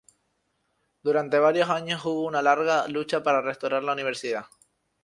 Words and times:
Durante 1.03 1.37
varios 1.37 1.69
años 1.69 2.03
hubo 2.05 2.25
una 2.25 2.41
larga 2.41 2.87
lucha 2.87 3.21
para 3.21 3.39
restaurar 3.43 3.83
la 3.83 3.93
universidad. 3.93 4.47